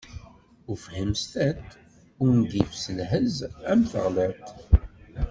[0.73, 1.65] Ufhim s tiṭ,
[2.23, 3.37] ungif s lhezz
[3.71, 4.49] am teɣliḍt.